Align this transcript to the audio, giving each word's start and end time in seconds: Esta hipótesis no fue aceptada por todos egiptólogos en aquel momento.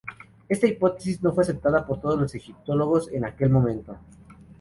Esta 0.49 0.65
hipótesis 0.65 1.21
no 1.21 1.31
fue 1.31 1.43
aceptada 1.43 1.85
por 1.85 2.01
todos 2.01 2.33
egiptólogos 2.33 3.11
en 3.11 3.23
aquel 3.23 3.51
momento. 3.51 3.99